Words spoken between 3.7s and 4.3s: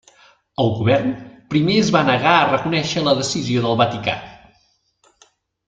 Vaticà.